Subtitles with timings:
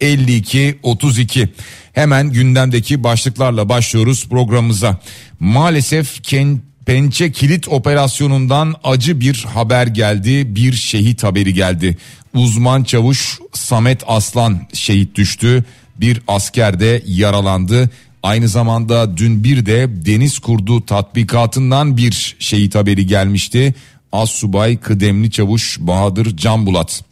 [0.00, 1.48] 52 32.
[1.92, 5.00] Hemen gündemdeki başlıklarla başlıyoruz programımıza.
[5.40, 10.54] Maalesef Ken Pençe kilit operasyonundan acı bir haber geldi.
[10.56, 11.96] Bir şehit haberi geldi.
[12.34, 15.64] Uzman çavuş Samet Aslan şehit düştü.
[16.00, 17.90] Bir asker de yaralandı.
[18.22, 23.74] Aynı zamanda dün bir de deniz kurdu tatbikatından bir şehit haberi gelmişti.
[24.12, 27.04] As subay kıdemli çavuş Bahadır Canbulat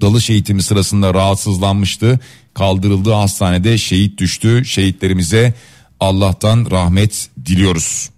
[0.00, 2.20] dalış eğitimi sırasında rahatsızlanmıştı.
[2.54, 4.64] Kaldırıldığı hastanede şehit düştü.
[4.64, 5.54] Şehitlerimize
[6.00, 8.10] Allah'tan rahmet diliyoruz.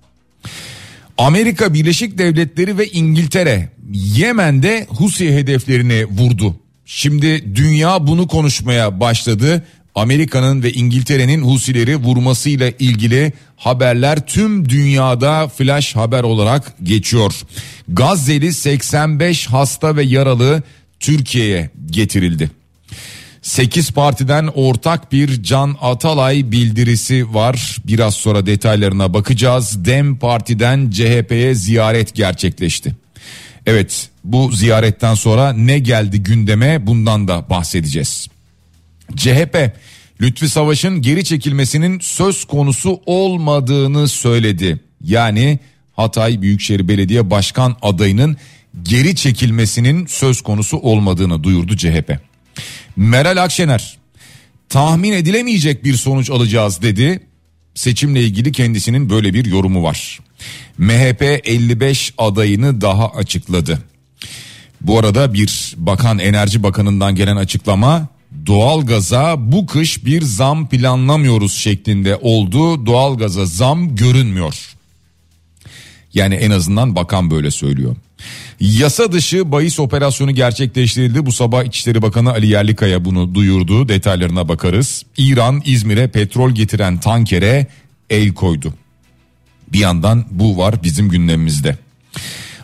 [1.18, 6.56] Amerika Birleşik Devletleri ve İngiltere Yemen'de Husi hedeflerini vurdu.
[6.86, 9.64] Şimdi dünya bunu konuşmaya başladı.
[9.94, 17.32] Amerika'nın ve İngiltere'nin Husileri vurmasıyla ilgili haberler tüm dünyada flash haber olarak geçiyor.
[17.88, 20.62] Gazze'li 85 hasta ve yaralı
[21.00, 22.50] Türkiye'ye getirildi.
[23.42, 27.76] 8 partiden ortak bir Can Atalay bildirisi var.
[27.84, 29.84] Biraz sonra detaylarına bakacağız.
[29.84, 32.94] Dem Parti'den CHP'ye ziyaret gerçekleşti.
[33.66, 38.28] Evet bu ziyaretten sonra ne geldi gündeme bundan da bahsedeceğiz.
[39.16, 39.72] CHP
[40.20, 44.80] Lütfi Savaş'ın geri çekilmesinin söz konusu olmadığını söyledi.
[45.04, 45.58] Yani
[45.96, 48.36] Hatay Büyükşehir Belediye Başkan adayının
[48.82, 52.18] geri çekilmesinin söz konusu olmadığını duyurdu CHP.
[52.96, 53.98] Meral Akşener
[54.68, 57.20] tahmin edilemeyecek bir sonuç alacağız dedi.
[57.74, 60.20] Seçimle ilgili kendisinin böyle bir yorumu var.
[60.78, 63.82] MHP 55 adayını daha açıkladı.
[64.80, 68.08] Bu arada bir bakan enerji bakanından gelen açıklama
[68.46, 72.86] doğalgaza bu kış bir zam planlamıyoruz şeklinde oldu.
[72.86, 74.76] Doğalgaza zam görünmüyor.
[76.14, 77.96] Yani en azından bakan böyle söylüyor.
[78.60, 81.26] Yasa dışı bahis operasyonu gerçekleştirildi.
[81.26, 83.88] Bu sabah İçişleri Bakanı Ali Yerlikaya bunu duyurdu.
[83.88, 85.04] Detaylarına bakarız.
[85.16, 87.66] İran İzmir'e petrol getiren tankere
[88.10, 88.74] el koydu.
[89.72, 91.78] Bir yandan bu var bizim gündemimizde.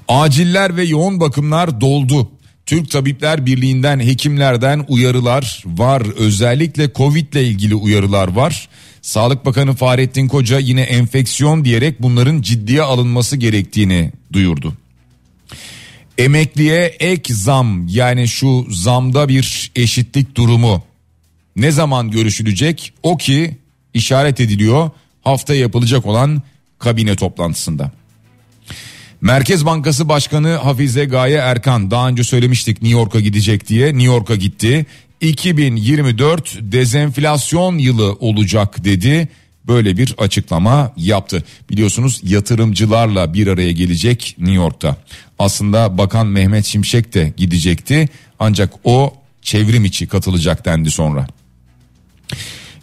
[0.09, 2.31] Aciller ve yoğun bakımlar doldu.
[2.66, 6.03] Türk Tabipler Birliği'nden hekimlerden uyarılar var.
[6.16, 8.69] Özellikle Covid ile ilgili uyarılar var.
[9.03, 14.75] Sağlık Bakanı Fahrettin Koca yine enfeksiyon diyerek bunların ciddiye alınması gerektiğini duyurdu.
[16.19, 20.83] Emekliye ek zam yani şu zamda bir eşitlik durumu
[21.57, 22.93] ne zaman görüşülecek?
[23.03, 23.57] O ki
[23.95, 24.91] işaret ediliyor
[25.25, 26.43] hafta yapılacak olan
[26.79, 27.93] kabine toplantısında.
[29.21, 34.35] Merkez Bankası Başkanı Hafize Gaye Erkan daha önce söylemiştik New York'a gidecek diye New York'a
[34.35, 34.87] gitti.
[35.21, 39.29] 2024 dezenflasyon yılı olacak dedi.
[39.67, 41.45] Böyle bir açıklama yaptı.
[41.71, 44.97] Biliyorsunuz yatırımcılarla bir araya gelecek New York'ta.
[45.39, 48.09] Aslında Bakan Mehmet Şimşek de gidecekti
[48.39, 51.27] ancak o çevrim içi katılacak dendi sonra.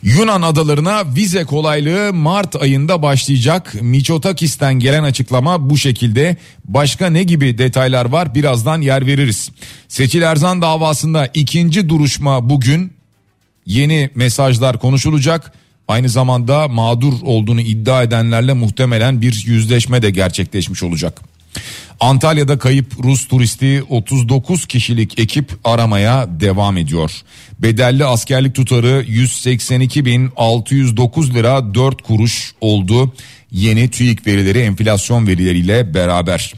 [0.04, 3.74] Yunan adalarına vize kolaylığı Mart ayında başlayacak.
[3.82, 6.38] Miçotakis'ten gelen açıklama bu şekilde.
[6.66, 9.52] Başka ne gibi detaylar var birazdan yer veririz.
[9.88, 12.94] Seçil Erzan davasında ikinci duruşma bugün.
[13.66, 15.54] Yeni mesajlar konuşulacak.
[15.88, 21.22] Aynı zamanda mağdur olduğunu iddia edenlerle muhtemelen bir yüzleşme de gerçekleşmiş olacak.
[22.00, 27.12] Antalya'da kayıp Rus turisti 39 kişilik ekip aramaya devam ediyor.
[27.60, 33.14] Bedelli askerlik tutarı 182.609 lira 4 kuruş oldu.
[33.52, 36.54] Yeni TÜİK verileri enflasyon verileriyle beraber.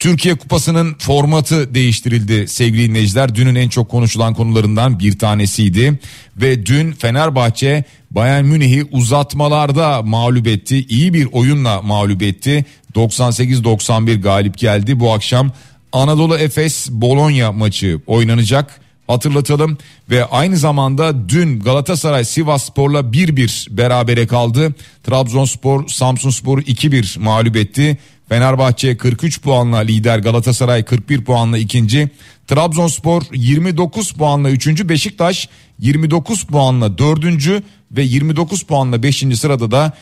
[0.00, 3.34] Türkiye Kupası'nın formatı değiştirildi sevgili dinleyiciler.
[3.34, 5.98] Dünün en çok konuşulan konularından bir tanesiydi.
[6.36, 10.86] Ve dün Fenerbahçe Bayern Münih'i uzatmalarda mağlup etti.
[10.88, 12.64] İyi bir oyunla mağlup etti.
[12.94, 15.00] 98-91 galip geldi.
[15.00, 15.52] Bu akşam
[15.92, 18.80] Anadolu Efes Bologna maçı oynanacak.
[19.06, 19.78] Hatırlatalım
[20.10, 24.74] ve aynı zamanda dün Galatasaray Sivas Spor'la 1-1 berabere kaldı.
[25.04, 27.98] Trabzonspor Samsun Spor'u 2-1 mağlup etti.
[28.30, 32.10] Fenerbahçe 43 puanla lider Galatasaray 41 puanla ikinci.
[32.46, 34.88] Trabzonspor 29 puanla üçüncü.
[34.88, 35.48] Beşiktaş
[35.78, 37.62] 29 puanla dördüncü
[37.92, 39.92] ve 29 puanla beşinci sırada da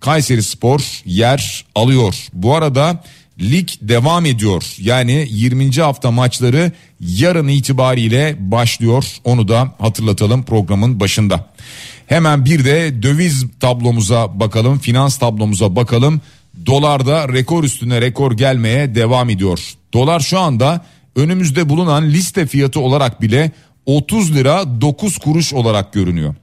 [0.00, 2.14] Kayseri Spor yer alıyor.
[2.32, 3.02] Bu arada
[3.40, 4.64] lig devam ediyor.
[4.78, 5.70] Yani 20.
[5.70, 9.04] hafta maçları yarın itibariyle başlıyor.
[9.24, 11.50] Onu da hatırlatalım programın başında.
[12.06, 16.20] Hemen bir de döviz tablomuza bakalım, finans tablomuza bakalım.
[16.66, 19.60] Dolarda rekor üstüne rekor gelmeye devam ediyor.
[19.92, 20.84] Dolar şu anda
[21.16, 23.52] önümüzde bulunan liste fiyatı olarak bile
[23.86, 26.34] 30 lira 9 kuruş olarak görünüyor.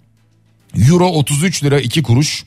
[0.89, 2.45] Euro 33 lira 2 kuruş.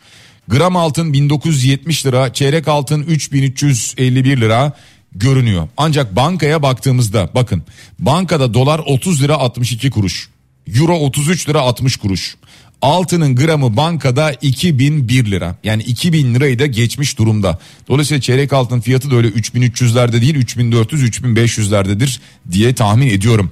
[0.49, 4.73] Gram altın 1970 lira, çeyrek altın 3351 lira
[5.12, 5.69] görünüyor.
[5.76, 7.62] Ancak bankaya baktığımızda bakın
[7.99, 10.29] bankada dolar 30 lira 62 kuruş.
[10.76, 12.37] Euro 33 lira 60 kuruş.
[12.83, 15.57] Altının gramı bankada 2001 lira.
[15.65, 17.59] Yani 2000 lirayı da geçmiş durumda.
[17.89, 22.21] Dolayısıyla çeyrek altın fiyatı da öyle 3300'lerde değil 3400-3500'lerdedir
[22.51, 23.51] diye tahmin ediyorum.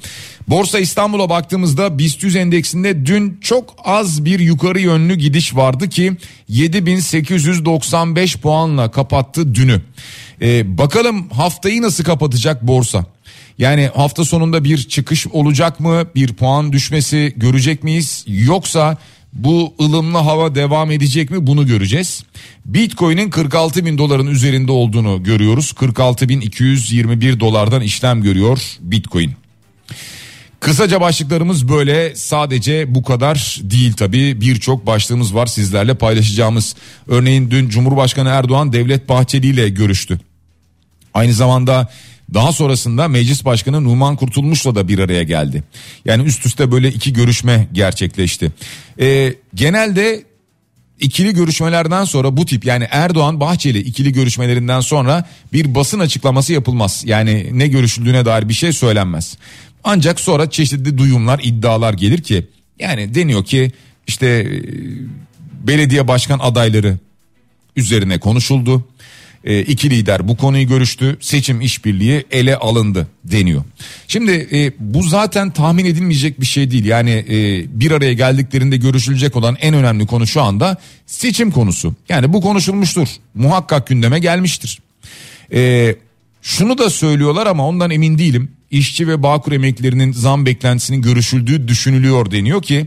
[0.48, 6.12] Borsa İstanbul'a baktığımızda BIST 100 endeksinde dün çok az bir yukarı yönlü gidiş vardı ki
[6.48, 9.80] 7895 puanla kapattı dünü.
[10.42, 13.06] Ee, bakalım haftayı nasıl kapatacak borsa?
[13.58, 16.04] Yani hafta sonunda bir çıkış olacak mı?
[16.14, 18.24] Bir puan düşmesi görecek miyiz?
[18.26, 18.96] Yoksa
[19.36, 22.24] bu ılımlı hava devam edecek mi bunu göreceğiz.
[22.64, 25.72] Bitcoin'in 46 bin doların üzerinde olduğunu görüyoruz.
[25.72, 29.32] 46 bin 221 dolardan işlem görüyor Bitcoin.
[30.60, 36.74] Kısaca başlıklarımız böyle sadece bu kadar değil tabi birçok başlığımız var sizlerle paylaşacağımız.
[37.08, 40.20] Örneğin dün Cumhurbaşkanı Erdoğan Devlet Bahçeli ile görüştü.
[41.14, 41.88] Aynı zamanda
[42.34, 45.64] daha sonrasında Meclis Başkanı Numan Kurtulmuş'la da bir araya geldi.
[46.04, 48.52] Yani üst üste böyle iki görüşme gerçekleşti.
[49.00, 50.24] Ee, genelde
[51.00, 57.02] ikili görüşmelerden sonra bu tip yani Erdoğan Bahçeli ikili görüşmelerinden sonra bir basın açıklaması yapılmaz.
[57.06, 59.38] Yani ne görüşüldüğüne dair bir şey söylenmez.
[59.84, 62.46] Ancak sonra çeşitli duyumlar, iddialar gelir ki
[62.78, 63.72] yani deniyor ki
[64.06, 64.48] işte e,
[65.66, 66.98] belediye başkan adayları
[67.76, 68.84] üzerine konuşuldu.
[69.46, 71.16] E, iki lider bu konuyu görüştü.
[71.20, 73.64] Seçim işbirliği ele alındı deniyor.
[74.08, 76.84] Şimdi e, bu zaten tahmin edilmeyecek bir şey değil.
[76.84, 80.76] Yani e, bir araya geldiklerinde görüşülecek olan en önemli konu şu anda
[81.06, 81.94] seçim konusu.
[82.08, 83.08] Yani bu konuşulmuştur.
[83.34, 84.78] Muhakkak gündeme gelmiştir.
[85.52, 85.94] E,
[86.42, 88.50] şunu da söylüyorlar ama ondan emin değilim.
[88.70, 92.86] İşçi ve Bağkur emeklerinin zam beklentisinin görüşüldüğü düşünülüyor deniyor ki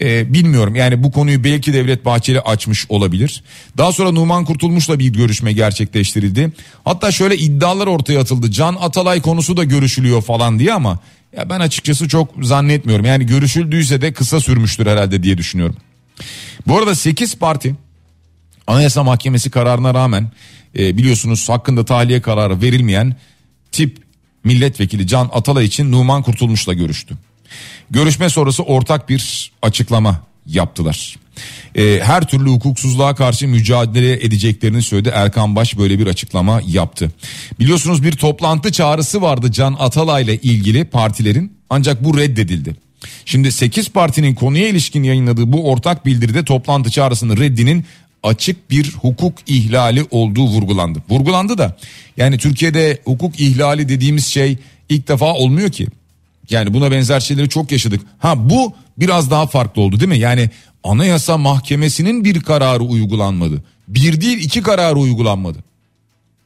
[0.00, 3.42] e, bilmiyorum yani bu konuyu belki Devlet Bahçeli açmış olabilir.
[3.78, 6.52] Daha sonra Numan Kurtulmuş'la bir görüşme gerçekleştirildi.
[6.84, 8.50] Hatta şöyle iddialar ortaya atıldı.
[8.50, 10.98] Can Atalay konusu da görüşülüyor falan diye ama
[11.36, 13.04] ya ben açıkçası çok zannetmiyorum.
[13.04, 15.76] Yani görüşüldüyse de kısa sürmüştür herhalde diye düşünüyorum.
[16.66, 17.74] Bu arada 8 parti
[18.66, 20.30] Anayasa Mahkemesi kararına rağmen
[20.78, 23.16] e, biliyorsunuz hakkında tahliye kararı verilmeyen
[23.72, 23.98] tip
[24.44, 27.16] milletvekili Can Atalay için Numan Kurtulmuş'la görüştü.
[27.90, 31.16] Görüşme sonrası ortak bir açıklama yaptılar.
[31.74, 35.12] E, her türlü hukuksuzluğa karşı mücadele edeceklerini söyledi.
[35.14, 37.12] Erkan Baş böyle bir açıklama yaptı.
[37.60, 42.76] Biliyorsunuz bir toplantı çağrısı vardı Can Atalay ile ilgili partilerin ancak bu reddedildi.
[43.24, 47.84] Şimdi 8 partinin konuya ilişkin yayınladığı bu ortak bildiride toplantı çağrısının reddinin
[48.22, 51.02] açık bir hukuk ihlali olduğu vurgulandı.
[51.08, 51.76] Vurgulandı da
[52.16, 55.86] yani Türkiye'de hukuk ihlali dediğimiz şey ilk defa olmuyor ki.
[56.50, 58.00] Yani buna benzer şeyleri çok yaşadık.
[58.18, 60.18] Ha bu biraz daha farklı oldu değil mi?
[60.18, 60.50] Yani
[60.84, 63.64] Anayasa Mahkemesi'nin bir kararı uygulanmadı.
[63.88, 65.58] Bir değil iki kararı uygulanmadı.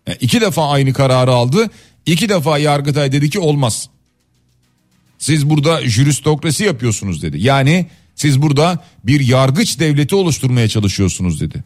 [0.07, 1.71] Yani iki defa aynı kararı aldı.
[2.07, 3.89] İki defa Yargıtay dedi ki olmaz.
[5.19, 7.41] Siz burada jüristokrasi yapıyorsunuz dedi.
[7.41, 11.65] Yani siz burada bir yargıç devleti oluşturmaya çalışıyorsunuz dedi.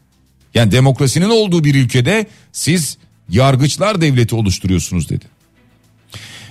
[0.54, 2.98] Yani demokrasinin olduğu bir ülkede siz
[3.28, 5.24] yargıçlar devleti oluşturuyorsunuz dedi.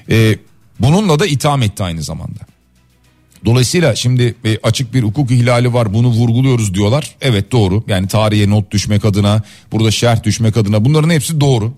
[0.09, 0.37] Ee,
[0.79, 2.39] bununla da itham etti aynı zamanda.
[3.45, 7.15] Dolayısıyla şimdi e, açık bir hukuk ihlali var bunu vurguluyoruz diyorlar.
[7.21, 11.73] Evet doğru yani tarihe not düşmek adına burada şerh düşmek adına bunların hepsi doğru.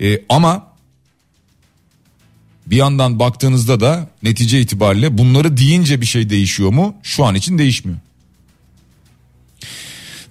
[0.00, 0.66] Ee, ama
[2.66, 6.94] bir yandan baktığınızda da netice itibariyle bunları deyince bir şey değişiyor mu?
[7.02, 7.98] Şu an için değişmiyor.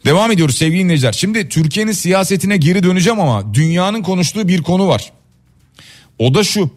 [0.05, 1.13] Devam ediyoruz sevgili dinleyiciler.
[1.13, 5.11] Şimdi Türkiye'nin siyasetine geri döneceğim ama dünyanın konuştuğu bir konu var.
[6.19, 6.69] O da şu.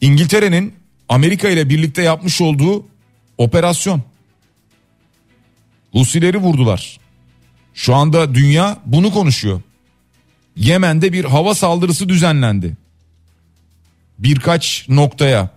[0.00, 0.74] İngiltere'nin
[1.08, 2.86] Amerika ile birlikte yapmış olduğu
[3.38, 4.02] operasyon.
[5.92, 7.00] Husileri vurdular.
[7.74, 9.60] Şu anda dünya bunu konuşuyor.
[10.56, 12.76] Yemen'de bir hava saldırısı düzenlendi.
[14.18, 15.50] Birkaç noktaya.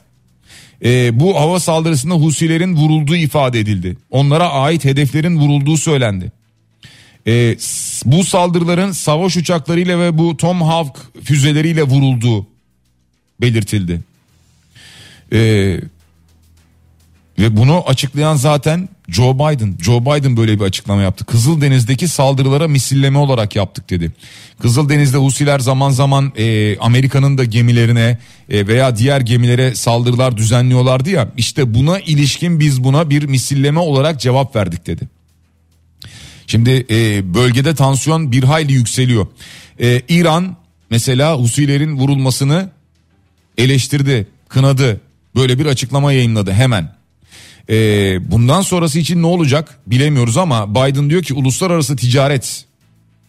[0.84, 3.98] Ee, bu hava saldırısında Husilerin vurulduğu ifade edildi.
[4.12, 6.32] Onlara ait hedeflerin vurulduğu söylendi.
[7.28, 7.58] Ee,
[8.06, 12.48] bu saldırıların savaş uçaklarıyla ve bu Tomahawk füzeleriyle vurulduğu
[13.42, 14.02] belirtildi.
[15.34, 15.80] Ee,
[17.40, 19.76] ve bunu açıklayan zaten Joe Biden.
[19.82, 21.26] Joe Biden böyle bir açıklama yaptı.
[21.26, 24.12] Kızıldeniz'deki saldırılara misilleme olarak yaptık dedi.
[24.62, 28.18] Kızıldeniz'de Husiler zaman zaman e, Amerika'nın da gemilerine
[28.50, 31.30] e, veya diğer gemilere saldırılar düzenliyorlardı ya.
[31.38, 35.10] İşte buna ilişkin biz buna bir misilleme olarak cevap verdik dedi.
[36.48, 39.28] Şimdi e, bölgede tansiyon bir hayli yükseliyor.
[39.82, 40.56] E, İran
[40.90, 42.70] mesela Husilerin vurulmasını
[43.58, 45.02] eleştirdi, kınadı.
[45.36, 46.96] Böyle bir açıklama yayınladı hemen.
[47.70, 52.66] Ee, bundan sonrası için ne olacak bilemiyoruz ama Biden diyor ki uluslararası ticaret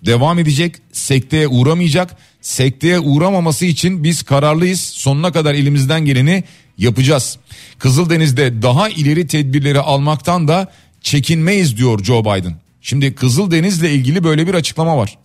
[0.06, 2.16] devam edecek, sekteye uğramayacak.
[2.40, 4.80] Sekteye uğramaması için biz kararlıyız.
[4.80, 6.44] Sonuna kadar elimizden geleni
[6.78, 7.38] yapacağız.
[7.78, 12.56] Kızıldeniz'de daha ileri tedbirleri almaktan da çekinmeyiz diyor Joe Biden.
[12.80, 15.18] Şimdi Kızıldeniz'le ilgili böyle bir açıklama var.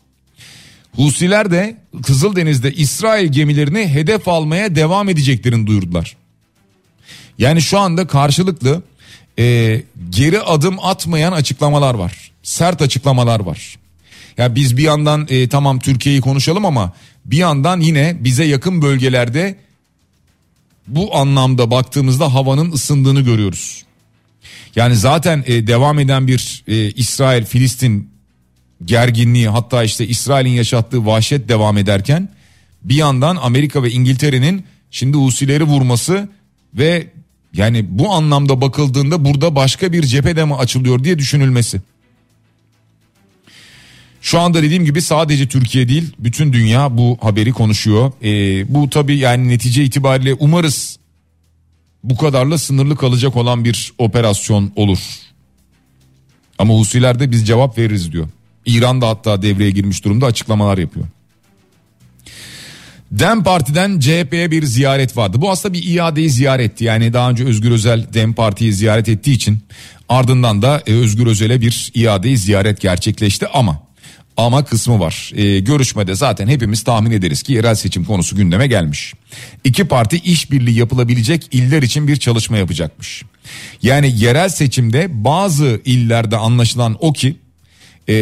[0.95, 6.15] Husiler de Kızıldeniz'de İsrail gemilerini hedef almaya devam edeceklerini duyurdular.
[7.37, 8.83] Yani şu anda karşılıklı
[9.39, 12.31] e, geri adım atmayan açıklamalar var.
[12.43, 13.75] Sert açıklamalar var.
[14.37, 16.93] Ya biz bir yandan e, tamam Türkiye'yi konuşalım ama
[17.25, 19.55] bir yandan yine bize yakın bölgelerde
[20.87, 23.83] bu anlamda baktığımızda havanın ısındığını görüyoruz.
[24.75, 28.09] Yani zaten e, devam eden bir e, İsrail-Filistin
[28.85, 32.29] gerginliği hatta işte İsrail'in yaşattığı vahşet devam ederken
[32.83, 36.29] bir yandan Amerika ve İngiltere'nin şimdi Husileri vurması
[36.73, 37.07] ve
[37.53, 41.81] yani bu anlamda bakıldığında burada başka bir cephede mi açılıyor diye düşünülmesi.
[44.21, 48.11] Şu anda dediğim gibi sadece Türkiye değil bütün dünya bu haberi konuşuyor.
[48.23, 50.99] Ee, bu tabi yani netice itibariyle umarız
[52.03, 54.99] bu kadarla sınırlı kalacak olan bir operasyon olur.
[56.57, 58.27] Ama Husiler de biz cevap veririz diyor.
[58.65, 61.05] İran da hatta devreye girmiş durumda açıklamalar yapıyor.
[63.11, 65.41] Dem Parti'den CHP'ye bir ziyaret vardı.
[65.41, 66.83] Bu aslında bir iadeyi ziyaretti.
[66.83, 69.59] Yani daha önce Özgür Özel Dem Parti'yi ziyaret ettiği için
[70.09, 73.89] ardından da e, Özgür Özel'e bir iadeyi ziyaret gerçekleşti ama
[74.37, 75.31] ama kısmı var.
[75.35, 79.13] E, görüşmede zaten hepimiz tahmin ederiz ki yerel seçim konusu gündeme gelmiş.
[79.63, 83.23] İki parti işbirliği yapılabilecek iller için bir çalışma yapacakmış.
[83.81, 87.35] Yani yerel seçimde bazı illerde anlaşılan o ki
[88.09, 88.15] e,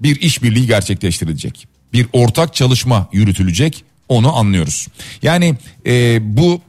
[0.00, 1.75] bir işbirliği gerçekleştirilecek.
[1.92, 4.88] Bir ortak çalışma yürütülecek onu anlıyoruz.
[5.22, 5.54] Yani
[5.86, 6.60] e, bu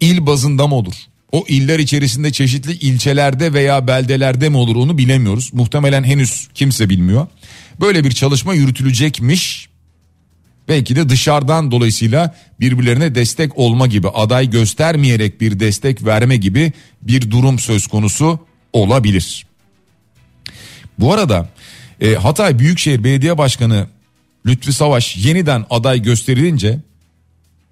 [0.00, 0.94] il bazında mı olur?
[1.32, 5.54] O iller içerisinde çeşitli ilçelerde veya beldelerde mi olur onu bilemiyoruz.
[5.54, 7.26] Muhtemelen henüz kimse bilmiyor.
[7.80, 9.68] Böyle bir çalışma yürütülecekmiş.
[10.68, 17.30] Belki de dışarıdan dolayısıyla birbirlerine destek olma gibi aday göstermeyerek bir destek verme gibi bir
[17.30, 18.38] durum söz konusu
[18.72, 19.46] olabilir.
[20.98, 21.48] Bu arada
[22.00, 23.86] e, Hatay Büyükşehir Belediye Başkanı
[24.48, 26.78] Lütfi Savaş yeniden aday gösterilince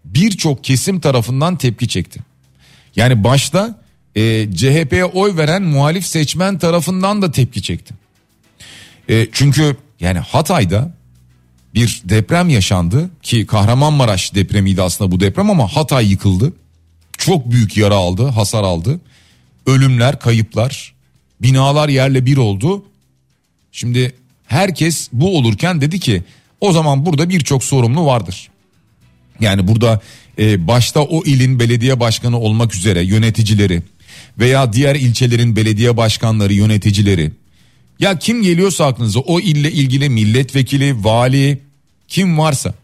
[0.04, 2.20] birçok kesim tarafından tepki çekti.
[2.96, 3.80] Yani başta
[4.14, 7.94] e, CHP'ye oy veren muhalif seçmen tarafından da tepki çekti.
[9.08, 10.92] E, çünkü yani Hatay'da
[11.74, 16.52] bir deprem yaşandı ki Kahramanmaraş depremiydi aslında bu deprem ama Hatay yıkıldı.
[17.18, 19.00] Çok büyük yara aldı, hasar aldı.
[19.66, 20.94] Ölümler, kayıplar,
[21.42, 22.84] binalar yerle bir oldu.
[23.72, 24.14] Şimdi
[24.46, 26.22] herkes bu olurken dedi ki
[26.60, 28.48] o zaman burada birçok sorumlu vardır.
[29.40, 30.00] Yani burada
[30.38, 33.82] e, başta o ilin belediye başkanı olmak üzere yöneticileri
[34.38, 37.32] veya diğer ilçelerin belediye başkanları yöneticileri
[38.00, 41.60] ya kim geliyorsa aklınıza o ille ilgili milletvekili, vali
[42.08, 42.74] kim varsa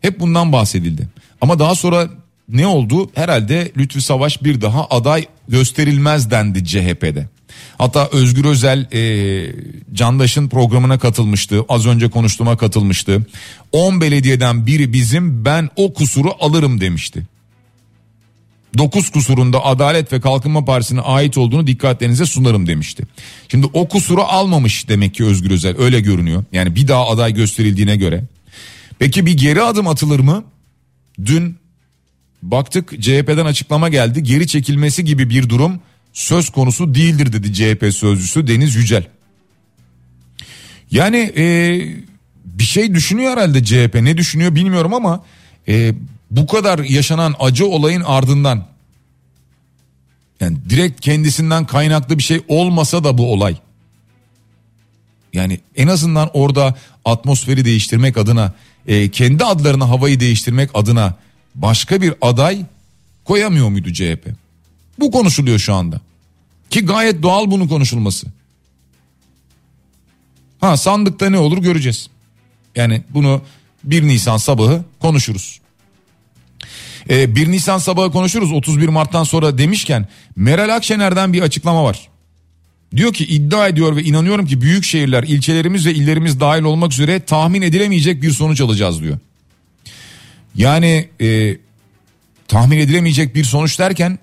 [0.00, 1.08] hep bundan bahsedildi.
[1.40, 2.08] Ama daha sonra
[2.48, 3.10] ne oldu?
[3.14, 7.28] Herhalde Lütfü Savaş bir daha aday gösterilmez dendi CHP'de.
[7.78, 9.52] Hatta Özgür Özel e,
[9.92, 11.64] Candaş'ın programına katılmıştı.
[11.68, 13.26] Az önce konuştuğuma katılmıştı.
[13.72, 17.26] 10 belediyeden biri bizim ben o kusuru alırım demişti.
[18.78, 23.04] 9 kusurunda Adalet ve Kalkınma Partisi'ne ait olduğunu dikkatlerinize sunarım demişti.
[23.48, 26.44] Şimdi o kusuru almamış demek ki Özgür Özel öyle görünüyor.
[26.52, 28.24] Yani bir daha aday gösterildiğine göre.
[28.98, 30.44] Peki bir geri adım atılır mı?
[31.24, 31.56] Dün
[32.42, 34.22] baktık CHP'den açıklama geldi.
[34.22, 35.80] Geri çekilmesi gibi bir durum
[36.14, 39.06] söz konusu değildir dedi CHP sözcüsü Deniz Yücel.
[40.90, 41.44] Yani e,
[42.44, 45.24] bir şey düşünüyor herhalde CHP ne düşünüyor bilmiyorum ama
[45.68, 45.94] e,
[46.30, 48.66] bu kadar yaşanan acı olayın ardından
[50.40, 53.56] yani direkt kendisinden kaynaklı bir şey olmasa da bu olay.
[55.32, 58.52] Yani en azından orada atmosferi değiştirmek adına
[58.86, 61.14] e, kendi adlarına havayı değiştirmek adına
[61.54, 62.64] başka bir aday
[63.24, 64.43] koyamıyor muydu CHP?
[64.98, 66.00] Bu konuşuluyor şu anda.
[66.70, 68.26] Ki gayet doğal bunun konuşulması.
[70.60, 72.08] Ha sandıkta ne olur göreceğiz.
[72.76, 73.42] Yani bunu
[73.84, 75.60] 1 Nisan sabahı konuşuruz.
[77.10, 82.08] Ee, 1 Nisan sabahı konuşuruz 31 Mart'tan sonra demişken Meral Akşener'den bir açıklama var.
[82.96, 87.20] Diyor ki iddia ediyor ve inanıyorum ki büyük şehirler, ilçelerimiz ve illerimiz dahil olmak üzere
[87.20, 89.18] tahmin edilemeyecek bir sonuç alacağız diyor.
[90.54, 91.56] Yani e,
[92.48, 94.18] tahmin edilemeyecek bir sonuç derken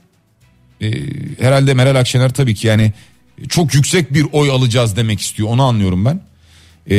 [0.81, 0.91] e,
[1.39, 2.93] herhalde Meral Akşener tabii ki yani
[3.49, 6.21] çok yüksek bir oy alacağız demek istiyor onu anlıyorum ben.
[6.89, 6.95] E,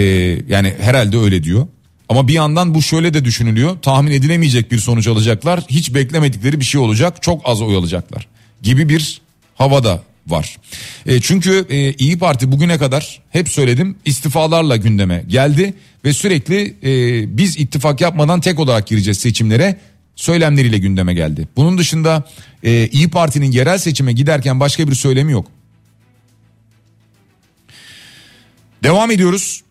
[0.49, 1.67] yani herhalde öyle diyor.
[2.09, 3.79] Ama bir yandan bu şöyle de düşünülüyor.
[3.83, 5.65] Tahmin edilemeyecek bir sonuç alacaklar.
[5.69, 7.23] Hiç beklemedikleri bir şey olacak.
[7.23, 8.29] Çok az oy alacaklar.
[8.63, 9.21] Gibi bir
[9.55, 10.57] havada var.
[11.07, 15.75] E, çünkü e, İyi Parti bugüne kadar hep söyledim istifalarla gündeme geldi
[16.05, 19.77] ve sürekli e, biz ittifak yapmadan tek olarak gireceğiz seçimlere
[20.17, 21.49] söylemleriyle gündeme geldi.
[21.57, 22.25] Bunun dışında
[22.63, 25.47] e, İyi Parti'nin yerel seçime giderken başka bir söylemi yok.
[28.83, 29.63] Devam ediyoruz.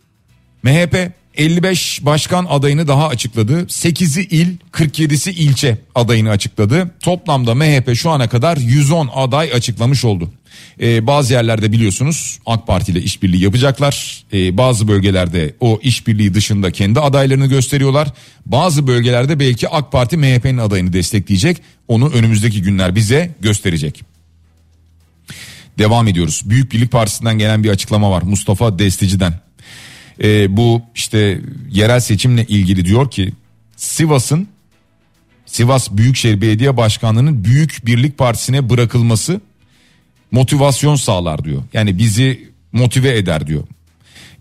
[0.64, 3.62] MHP 55 başkan adayını daha açıkladı.
[3.62, 6.92] 8'i il 47'si ilçe adayını açıkladı.
[7.00, 10.32] Toplamda MHP şu ana kadar 110 aday açıklamış oldu.
[10.82, 14.24] Ee, bazı yerlerde biliyorsunuz AK Parti ile işbirliği yapacaklar.
[14.34, 18.08] Ee, bazı bölgelerde o işbirliği dışında kendi adaylarını gösteriyorlar.
[18.46, 21.58] Bazı bölgelerde belki AK Parti MHP'nin adayını destekleyecek.
[21.88, 24.04] Onu önümüzdeki günler bize gösterecek.
[25.78, 26.42] Devam ediyoruz.
[26.46, 29.34] Büyük Birlik Partisi'nden gelen bir açıklama var Mustafa Destici'den.
[30.24, 33.34] Ee, bu işte yerel seçimle ilgili diyor ki
[33.76, 34.48] Sivas'ın
[35.46, 39.42] Sivas Büyükşehir Belediye Başkanlığı'nın Büyük Birlik Partisi'ne bırakılması
[40.32, 41.64] motivasyon sağlar diyor.
[41.74, 43.64] Yani bizi motive eder diyor.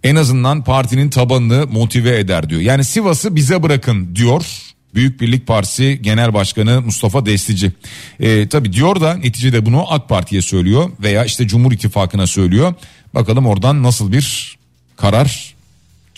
[0.04, 2.60] En azından partinin tabanını motive eder diyor.
[2.60, 4.46] Yani Sivas'ı bize bırakın diyor.
[4.94, 7.72] Büyük Birlik Partisi Genel Başkanı Mustafa Destici.
[8.20, 12.74] Ee, tabii diyor da neticede bunu AK Parti'ye söylüyor veya işte Cumhur İttifakı'na söylüyor.
[13.14, 14.56] Bakalım oradan nasıl bir
[14.96, 15.54] karar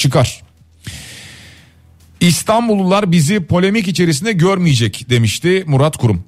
[0.03, 0.43] çıkar.
[2.21, 6.25] İstanbullular bizi polemik içerisinde görmeyecek demişti Murat Kurum.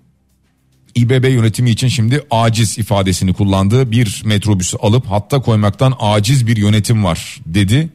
[0.95, 7.05] İBB yönetimi için şimdi aciz ifadesini kullandığı bir metrobüsü alıp hatta koymaktan aciz bir yönetim
[7.05, 7.89] var dedi.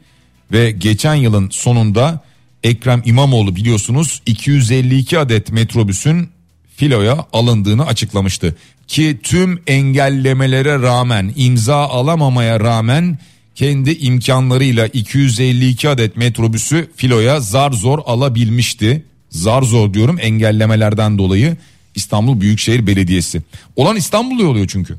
[0.51, 2.23] Ve geçen yılın sonunda
[2.63, 6.29] Ekrem İmamoğlu biliyorsunuz 252 adet metrobüsün
[6.75, 8.55] filoya alındığını açıklamıştı.
[8.87, 13.19] Ki tüm engellemelere rağmen imza alamamaya rağmen
[13.59, 19.03] kendi imkanlarıyla 252 adet metrobüsü filoya zar zor alabilmişti.
[19.29, 21.57] Zar zor diyorum engellemelerden dolayı
[21.95, 23.41] İstanbul Büyükşehir Belediyesi.
[23.75, 24.95] Olan İstanbul'da oluyor çünkü.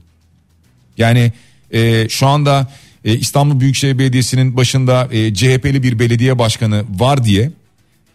[0.98, 1.32] Yani
[1.72, 2.72] e, şu anda
[3.04, 7.50] e, İstanbul Büyükşehir Belediyesi'nin başında e, CHP'li bir belediye başkanı var diye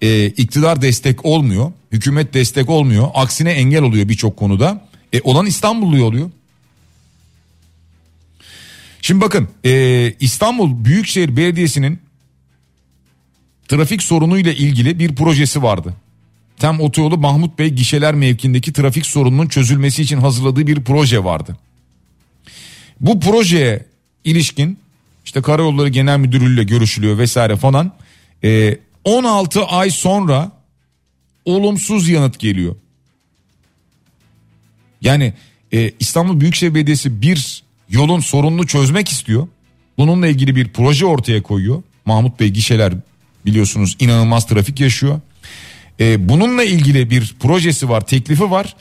[0.02, 1.72] e, iktidar destek olmuyor.
[1.92, 3.08] Hükümet destek olmuyor.
[3.14, 4.88] Aksine engel oluyor birçok konuda.
[5.14, 6.30] E, olan İstanbullu oluyor.
[9.06, 12.00] Şimdi bakın e, İstanbul Büyükşehir Belediyesi'nin
[13.68, 15.94] trafik sorunuyla ilgili bir projesi vardı.
[16.58, 21.58] Tem otoyolu Mahmut Bey gişeler mevkindeki trafik sorununun çözülmesi için hazırladığı bir proje vardı.
[23.00, 23.86] Bu projeye
[24.24, 24.80] ilişkin
[25.26, 27.92] işte Karayolları Genel Müdürlüğü ile görüşülüyor vesaire falan.
[28.44, 30.52] E, 16 ay sonra
[31.46, 32.76] olumsuz yanıt geliyor.
[35.02, 35.34] Yani
[35.74, 39.48] e, İstanbul Büyükşehir Belediyesi bir yolun sorununu çözmek istiyor.
[39.98, 41.84] Bununla ilgili bir proje ortaya koyuyor.
[42.06, 42.94] Mahmut Bey gişeler
[43.46, 45.20] biliyorsunuz inanılmaz trafik yaşıyor.
[46.00, 48.76] E, bununla ilgili bir projesi var, teklifi var.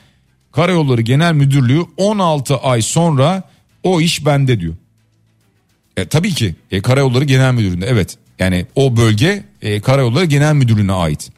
[0.51, 3.43] Karayolları Genel Müdürlüğü 16 ay sonra
[3.83, 4.73] o iş bende diyor.
[5.97, 8.17] E, tabii ki e, Karayolları Genel Müdürlüğü'nde evet.
[8.39, 11.31] Yani o bölge e, Karayolları Genel Müdürlüğü'ne ait.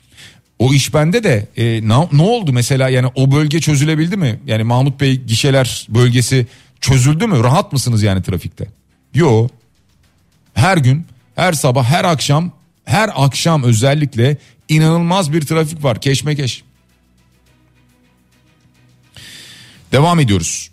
[0.60, 4.40] O iş bende de e, ne, ne oldu mesela yani o bölge çözülebildi mi?
[4.48, 6.48] Yani Mahmut Bey gişeler bölgesi
[6.82, 7.44] çözüldü mü?
[7.44, 8.68] Rahat mısınız yani trafikte?
[9.14, 9.48] Yo.
[10.54, 12.52] Her gün, her sabah, her akşam,
[12.86, 14.38] her akşam özellikle
[14.70, 16.02] inanılmaz bir trafik var.
[16.02, 16.64] Keşmekeş.
[19.92, 20.70] Devam ediyoruz.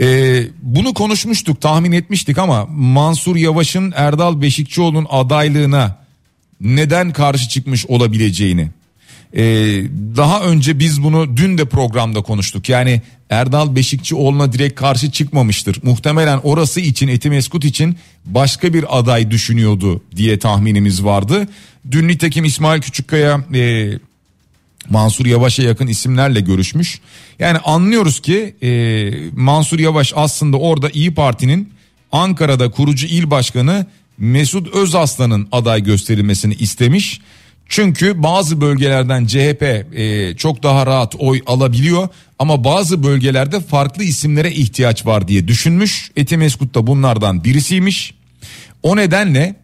[0.00, 5.96] Ee, bunu konuşmuştuk tahmin etmiştik ama Mansur Yavaş'ın Erdal Beşikçioğlu'nun adaylığına
[6.60, 8.70] neden karşı çıkmış olabileceğini.
[9.34, 9.42] Ee,
[10.16, 12.68] daha önce biz bunu dün de programda konuştuk.
[12.68, 15.78] Yani Erdal Beşikçioğlu'na direkt karşı çıkmamıştır.
[15.82, 21.48] Muhtemelen orası için Etimeskut için başka bir aday düşünüyordu diye tahminimiz vardı.
[21.90, 23.92] Dün nitekim İsmail Küçükkaya e,
[24.88, 27.00] Mansur Yavaş'a yakın isimlerle görüşmüş.
[27.38, 31.72] Yani anlıyoruz ki e, Mansur Yavaş aslında orada İyi Parti'nin
[32.12, 33.86] Ankara'da kurucu il başkanı
[34.18, 37.20] Mesut Özaslan'ın aday gösterilmesini istemiş.
[37.70, 44.52] Çünkü bazı bölgelerden CHP e, çok daha rahat oy alabiliyor ama bazı bölgelerde farklı isimlere
[44.52, 46.10] ihtiyaç var diye düşünmüş.
[46.16, 48.14] Etimeskut da bunlardan birisiymiş.
[48.82, 49.56] O nedenle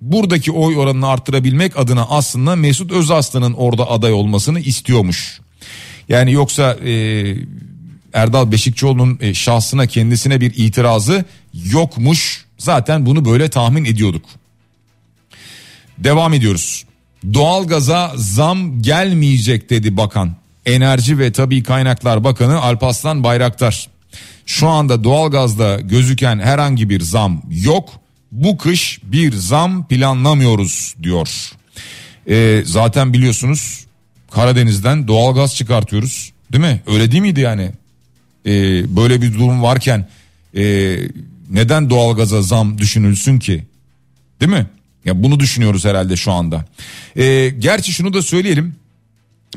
[0.00, 5.40] buradaki oy oranını arttırabilmek adına aslında Mesut Özaslan'ın orada aday olmasını istiyormuş.
[6.08, 6.92] Yani yoksa e,
[8.12, 12.44] Erdal Beşikçioğlu'nun e, şahsına kendisine bir itirazı yokmuş.
[12.58, 14.24] Zaten bunu böyle tahmin ediyorduk.
[15.98, 16.84] Devam ediyoruz.
[17.34, 20.36] Doğalgaza zam gelmeyecek dedi bakan.
[20.66, 23.88] Enerji ve Tabi Kaynaklar Bakanı Alpaslan Bayraktar.
[24.46, 27.88] Şu anda doğalgazda gözüken herhangi bir zam yok.
[28.32, 31.28] Bu kış bir zam planlamıyoruz diyor.
[32.28, 33.86] Ee, zaten biliyorsunuz
[34.30, 36.32] Karadeniz'den doğalgaz çıkartıyoruz.
[36.52, 36.82] Değil mi?
[36.86, 37.70] Öyle değil miydi yani?
[38.46, 38.50] Ee,
[38.96, 40.08] böyle bir durum varken
[40.56, 40.96] e,
[41.50, 43.64] neden doğalgaza zam düşünülsün ki?
[44.40, 44.66] Değil mi?
[45.04, 46.64] Ya bunu düşünüyoruz herhalde şu anda.
[47.16, 48.74] Ee, gerçi şunu da söyleyelim.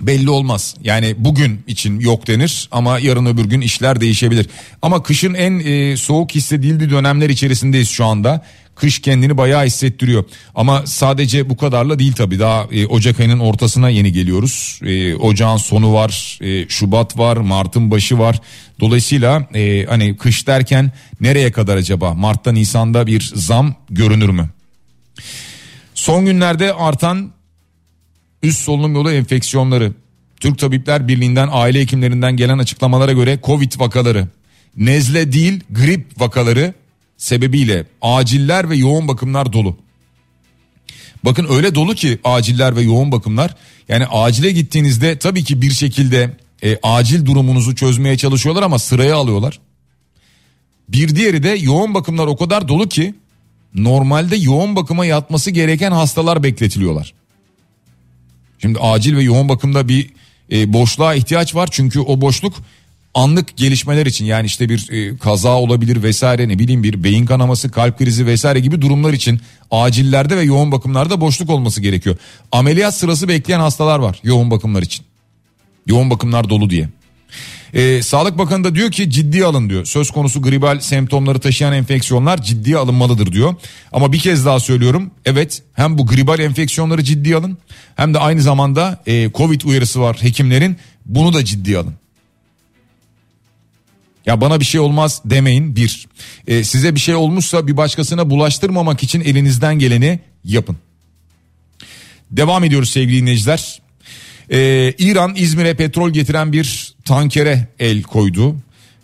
[0.02, 0.76] Belli olmaz.
[0.84, 4.48] Yani bugün için yok denir ama yarın öbür gün işler değişebilir.
[4.82, 8.46] Ama kışın en e, soğuk hissedildiği dönemler içerisindeyiz şu anda.
[8.76, 10.24] Kış kendini bayağı hissettiriyor.
[10.56, 12.40] Ama sadece bu kadarla değil tabii.
[12.40, 14.80] Daha e, Ocak ayının ortasına yeni geliyoruz.
[14.86, 18.42] E, ocağın sonu var, e, Şubat var, Mart'ın başı var.
[18.80, 22.14] Dolayısıyla e, hani kış derken nereye kadar acaba?
[22.14, 24.50] Mart'ta Nisan'da bir zam görünür mü?
[25.94, 27.32] Son günlerde artan
[28.44, 29.94] üst solunum yolu enfeksiyonları,
[30.40, 34.28] Türk Tabipler Birliği'nden aile hekimlerinden gelen açıklamalara göre Covid vakaları,
[34.78, 36.74] nezle değil grip vakaları
[37.18, 39.78] sebebiyle aciller ve yoğun bakımlar dolu.
[41.26, 43.56] Bakın öyle dolu ki aciller ve yoğun bakımlar.
[43.90, 49.60] Yani acile gittiğinizde tabii ki bir şekilde e, acil durumunuzu çözmeye çalışıyorlar ama sıraya alıyorlar.
[50.90, 53.14] Bir diğeri de yoğun bakımlar o kadar dolu ki
[53.76, 57.14] normalde yoğun bakıma yatması gereken hastalar bekletiliyorlar.
[58.60, 60.10] Şimdi acil ve yoğun bakımda bir
[60.52, 62.54] e, boşluğa ihtiyaç var çünkü o boşluk
[63.14, 67.72] anlık gelişmeler için yani işte bir e, kaza olabilir vesaire ne bileyim bir beyin kanaması,
[67.72, 72.18] kalp krizi vesaire gibi durumlar için acillerde ve yoğun bakımlarda boşluk olması gerekiyor.
[72.52, 75.06] Ameliyat sırası bekleyen hastalar var yoğun bakımlar için.
[75.88, 76.90] Yoğun bakımlar dolu diye.
[77.76, 79.86] Ee, Sağlık Bakanı da diyor ki ciddi alın diyor.
[79.86, 83.56] Söz konusu gribal semptomları taşıyan enfeksiyonlar ciddiye alınmalıdır diyor.
[83.92, 85.12] Ama bir kez daha söylüyorum.
[85.26, 87.58] Evet hem bu gribal enfeksiyonları ciddiye alın
[87.96, 90.78] hem de aynı zamanda e, Covid uyarısı var hekimlerin.
[91.06, 91.94] Bunu da ciddiye alın.
[94.26, 96.08] Ya bana bir şey olmaz demeyin bir.
[96.48, 100.78] E, size bir şey olmuşsa bir başkasına bulaştırmamak için elinizden geleni yapın.
[102.32, 103.85] Devam ediyoruz sevgili dinleyiciler.
[104.52, 108.56] Ee, İran İzmir'e petrol getiren bir tankere el koydu.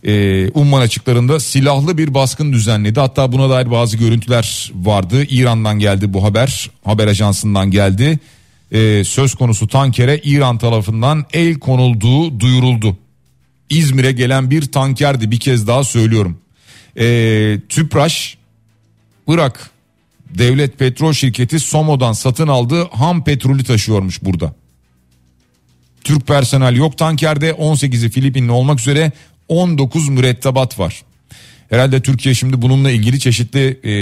[0.04, 2.99] Ee, Umman açıklarında silahlı bir baskın düzenledi.
[2.99, 5.25] Hatta buna dair bazı görüntüler vardı.
[5.30, 6.69] İran'dan geldi bu haber.
[6.86, 8.19] Haber ajansından geldi.
[8.71, 12.97] Ee, söz konusu tankere İran tarafından el konulduğu duyuruldu.
[13.69, 16.38] İzmir'e gelen bir tankerdi bir kez daha söylüyorum.
[16.99, 18.38] Ee, Tüpraş
[19.27, 19.69] Irak
[20.30, 24.54] Devlet Petrol Şirketi Somo'dan satın aldığı ham petrolü taşıyormuş burada.
[26.03, 29.11] Türk personel yok tankerde 18'i Filipinli olmak üzere
[29.47, 31.03] 19 mürettebat var.
[31.69, 33.93] Herhalde Türkiye şimdi bununla ilgili çeşitli e,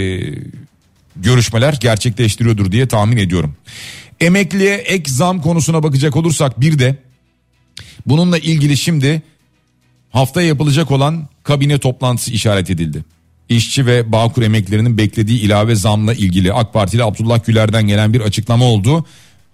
[1.16, 3.56] görüşmeler gerçekleştiriyordur diye tahmin ediyorum.
[4.20, 6.96] Emekliye ek zam konusuna bakacak olursak bir de
[8.06, 9.22] bununla ilgili şimdi
[10.12, 13.04] haftaya yapılacak olan kabine toplantısı işaret edildi.
[13.50, 18.66] İşçi ve Bağkur emeklilerinin beklediği ilave zamla ilgili AK Partili Abdullah Güler'den gelen bir açıklama
[18.66, 19.06] oldu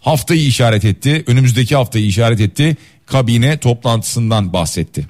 [0.06, 1.24] haftayı işaret etti.
[1.28, 2.78] Önümüzdeki haftayı işaret etti.
[3.06, 5.08] Kabine toplantısından bahsetti.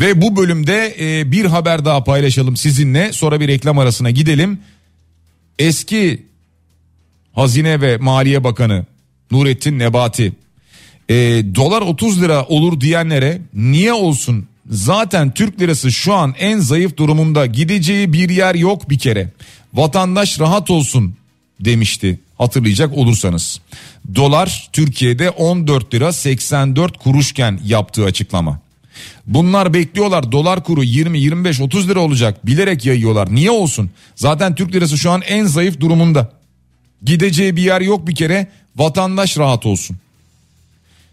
[0.00, 3.12] Ve bu bölümde e, bir haber daha paylaşalım sizinle.
[3.12, 4.60] Sonra bir reklam arasına gidelim.
[5.58, 6.22] Eski
[7.32, 8.86] Hazine ve Maliye Bakanı
[9.30, 10.32] Nurettin Nebati
[11.08, 11.14] e,
[11.54, 17.46] dolar 30 lira olur diyenlere niye olsun zaten Türk lirası şu an en zayıf durumunda
[17.46, 19.32] gideceği bir yer yok bir kere
[19.74, 21.14] vatandaş rahat olsun
[21.64, 23.60] demişti hatırlayacak olursanız.
[24.14, 28.60] Dolar Türkiye'de 14 lira 84 kuruşken yaptığı açıklama.
[29.26, 33.34] Bunlar bekliyorlar dolar kuru 20 25 30 lira olacak bilerek yayıyorlar.
[33.34, 33.90] Niye olsun?
[34.16, 36.32] Zaten Türk lirası şu an en zayıf durumunda.
[37.02, 38.46] Gideceği bir yer yok bir kere
[38.76, 39.96] vatandaş rahat olsun.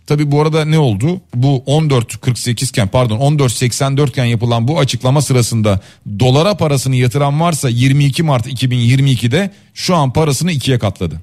[0.08, 1.22] Tabi bu arada ne oldu?
[1.36, 5.80] Bu 14.48 iken pardon 14.84 iken yapılan bu açıklama sırasında
[6.20, 11.22] dolara parasını yatıran varsa 22 Mart 2022'de şu an parasını ikiye katladı.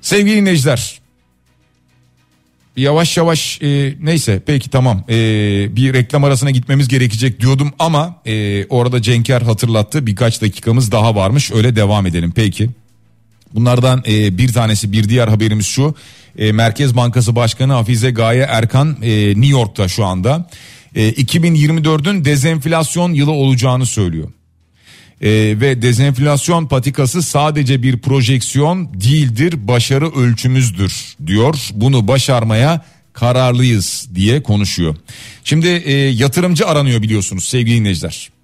[0.00, 1.00] Sevgili dinleyiciler
[2.76, 5.14] yavaş yavaş e, neyse peki tamam e,
[5.76, 11.52] bir reklam arasına gitmemiz gerekecek diyordum ama e, orada Cenker hatırlattı birkaç dakikamız daha varmış
[11.52, 12.70] öyle devam edelim peki.
[13.56, 15.94] Bunlardan e, bir tanesi bir diğer haberimiz şu
[16.38, 20.48] e, Merkez Bankası Başkanı Hafize Gaye Erkan e, New York'ta şu anda
[20.94, 24.28] e, 2024'ün dezenflasyon yılı olacağını söylüyor.
[25.20, 31.54] E, ve dezenflasyon patikası sadece bir projeksiyon değildir başarı ölçümüzdür diyor.
[31.74, 34.96] Bunu başarmaya kararlıyız diye konuşuyor.
[35.44, 38.35] Şimdi e, yatırımcı aranıyor biliyorsunuz sevgili dinleyiciler.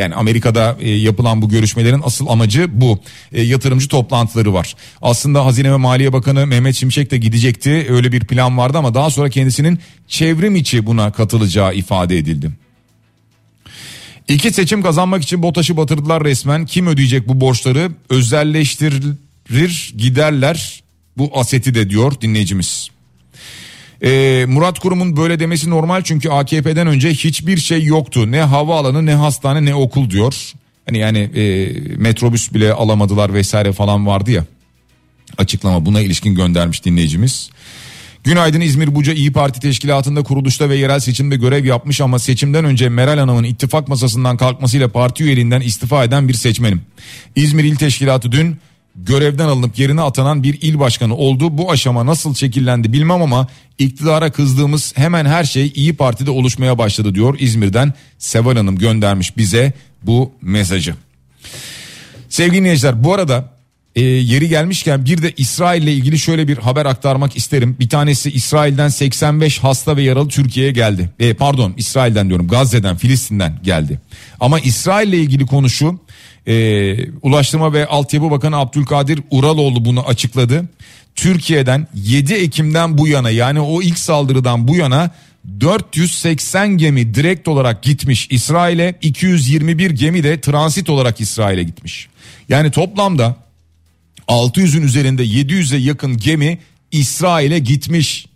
[0.00, 2.98] Yani Amerika'da e, yapılan bu görüşmelerin asıl amacı bu.
[3.32, 4.74] E, yatırımcı toplantıları var.
[5.02, 7.86] Aslında Hazine ve Maliye Bakanı Mehmet Şimşek de gidecekti.
[7.90, 12.50] Öyle bir plan vardı ama daha sonra kendisinin çevrim içi buna katılacağı ifade edildi.
[14.28, 16.66] İki seçim kazanmak için BOTAŞ'ı batırdılar resmen.
[16.66, 17.90] Kim ödeyecek bu borçları?
[18.10, 20.82] Özelleştirir giderler
[21.18, 22.90] bu aseti de diyor dinleyicimiz.
[24.04, 28.32] Ee, Murat Kurum'un böyle demesi normal çünkü AKP'den önce hiçbir şey yoktu.
[28.32, 30.52] Ne havaalanı ne hastane ne okul diyor.
[30.86, 34.44] Hani yani e, metrobüs bile alamadılar vesaire falan vardı ya.
[35.38, 37.50] Açıklama buna ilişkin göndermiş dinleyicimiz.
[38.24, 42.88] Günaydın İzmir Buca İyi Parti Teşkilatı'nda kuruluşta ve yerel seçimde görev yapmış ama seçimden önce
[42.88, 46.82] Meral Hanım'ın ittifak masasından kalkmasıyla parti üyeliğinden istifa eden bir seçmenim.
[47.36, 48.56] İzmir İl Teşkilatı dün
[49.06, 51.58] görevden alınıp yerine atanan bir il başkanı oldu.
[51.58, 53.46] Bu aşama nasıl şekillendi bilmem ama
[53.78, 59.72] iktidara kızdığımız hemen her şey İyi Parti'de oluşmaya başladı diyor İzmir'den Seval Hanım göndermiş bize
[60.02, 60.94] bu mesajı.
[62.28, 63.59] Sevgili dinleyiciler bu arada
[63.96, 67.76] e, yeri gelmişken bir de İsrail ile ilgili şöyle bir haber aktarmak isterim.
[67.80, 71.10] Bir tanesi İsrail'den 85 hasta ve yaralı Türkiye'ye geldi.
[71.18, 74.00] E, pardon İsrail'den diyorum Gazze'den Filistin'den geldi.
[74.40, 76.00] Ama İsrail ile ilgili konu şu.
[76.46, 80.64] E, Ulaştırma ve Altyapı Bakanı Abdülkadir Uraloğlu bunu açıkladı.
[81.14, 85.10] Türkiye'den 7 Ekim'den bu yana yani o ilk saldırıdan bu yana
[85.60, 92.08] 480 gemi direkt olarak gitmiş İsrail'e 221 gemi de transit olarak İsrail'e gitmiş.
[92.48, 93.36] Yani toplamda
[94.30, 96.58] 600'ün üzerinde 700'e yakın gemi
[96.92, 98.26] İsrail'e gitmiş.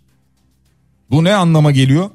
[1.09, 2.09] Bu ne anlama geliyor?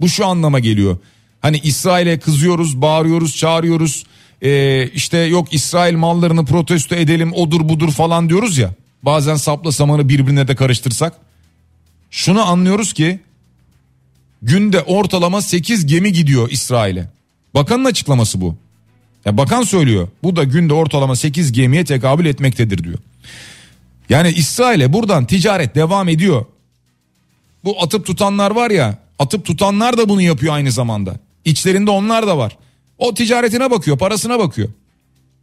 [0.00, 0.98] Bu şu anlama geliyor.
[1.40, 4.06] Hani İsrail'e kızıyoruz, bağırıyoruz, çağırıyoruz.
[4.42, 8.74] Ee, işte yok İsrail mallarını protesto edelim, odur budur falan diyoruz ya.
[9.02, 11.14] Bazen sapla samanı birbirine de karıştırsak.
[12.10, 13.20] Şunu anlıyoruz ki
[14.42, 17.10] günde ortalama 8 gemi gidiyor İsrail'e.
[17.54, 18.56] Bakanın açıklaması bu.
[19.24, 20.08] Ya bakan söylüyor.
[20.22, 22.98] Bu da günde ortalama 8 gemiye tekabül etmektedir diyor.
[24.08, 26.44] Yani İsrail'e buradan ticaret devam ediyor.
[27.64, 31.14] Bu atıp tutanlar var ya atıp tutanlar da bunu yapıyor aynı zamanda.
[31.44, 32.56] İçlerinde onlar da var.
[32.98, 34.68] O ticaretine bakıyor parasına bakıyor.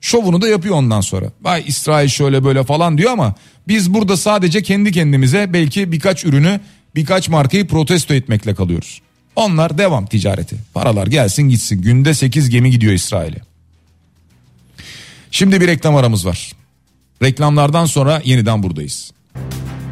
[0.02, 1.26] Şovunu da yapıyor ondan sonra.
[1.42, 3.36] Vay İsrail şöyle böyle falan diyor ama
[3.68, 6.60] biz burada sadece kendi kendimize belki birkaç ürünü
[6.96, 9.02] birkaç markayı protesto etmekle kalıyoruz.
[9.36, 10.56] Onlar devam ticareti.
[10.74, 11.82] Paralar gelsin gitsin.
[11.82, 13.48] Günde 8 gemi gidiyor İsrail'e.
[15.32, 16.52] Şimdi bir reklam aramız var.
[17.24, 19.12] Reklamlardan sonra yeniden buradayız.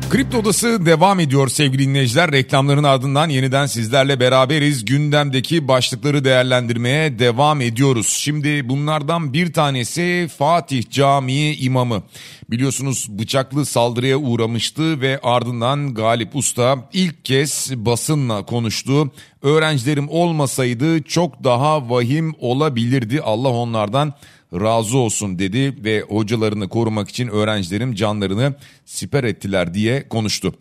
[0.09, 2.31] Kripto Odası devam ediyor sevgili dinleyiciler.
[2.31, 4.85] Reklamların ardından yeniden sizlerle beraberiz.
[4.85, 8.07] Gündemdeki başlıkları değerlendirmeye devam ediyoruz.
[8.07, 12.03] Şimdi bunlardan bir tanesi Fatih Camii imamı.
[12.51, 19.11] Biliyorsunuz bıçaklı saldırıya uğramıştı ve ardından Galip Usta ilk kez basınla konuştu.
[19.41, 23.21] Öğrencilerim olmasaydı çok daha vahim olabilirdi.
[23.21, 24.13] Allah onlardan
[24.53, 28.55] razı olsun dedi ve hocalarını korumak için öğrencilerim canlarını
[28.85, 30.53] siper ettiler diye konuştu.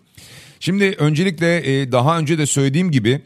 [0.60, 3.20] Şimdi öncelikle e, daha önce de söylediğim gibi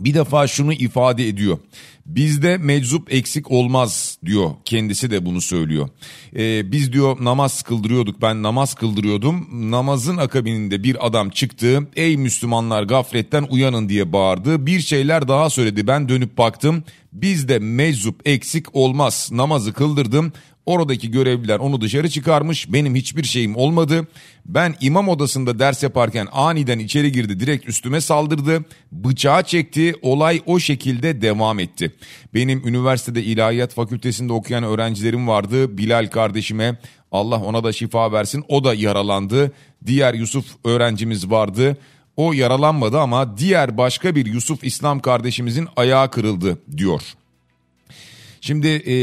[0.00, 1.58] bir defa şunu ifade ediyor.
[2.06, 4.50] Bizde meczup eksik olmaz diyor.
[4.64, 5.88] Kendisi de bunu söylüyor.
[6.36, 8.22] Ee, biz diyor namaz kıldırıyorduk.
[8.22, 9.48] Ben namaz kıldırıyordum.
[9.70, 11.88] Namazın akabininde bir adam çıktı.
[11.96, 14.66] Ey Müslümanlar gafletten uyanın diye bağırdı.
[14.66, 15.86] Bir şeyler daha söyledi.
[15.86, 16.84] Ben dönüp baktım.
[17.12, 19.28] Bizde meczup eksik olmaz.
[19.32, 20.32] Namazı kıldırdım.
[20.66, 22.72] Oradaki görevliler onu dışarı çıkarmış.
[22.72, 24.06] Benim hiçbir şeyim olmadı.
[24.46, 27.40] Ben imam odasında ders yaparken aniden içeri girdi.
[27.40, 28.64] Direkt üstüme saldırdı.
[28.92, 29.94] Bıçağı çekti.
[30.02, 31.92] Olay o şekilde devam etti.
[32.34, 35.78] Benim üniversitede ilahiyat fakültesinde okuyan öğrencilerim vardı.
[35.78, 36.78] Bilal kardeşime
[37.12, 38.44] Allah ona da şifa versin.
[38.48, 39.52] O da yaralandı.
[39.86, 41.76] Diğer Yusuf öğrencimiz vardı.
[42.16, 47.02] O yaralanmadı ama diğer başka bir Yusuf İslam kardeşimizin ayağı kırıldı diyor.
[48.40, 48.94] Şimdi e,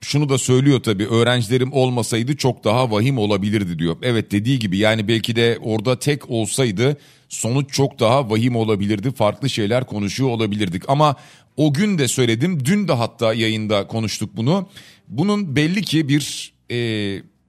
[0.00, 3.96] şunu da söylüyor tabii öğrencilerim olmasaydı çok daha vahim olabilirdi diyor.
[4.02, 6.96] Evet dediği gibi yani belki de orada tek olsaydı
[7.28, 9.12] sonuç çok daha vahim olabilirdi.
[9.12, 11.16] Farklı şeyler konuşuyor olabilirdik ama
[11.56, 14.68] o gün de söyledim dün de hatta yayında konuştuk bunu.
[15.08, 16.76] Bunun belli ki bir e,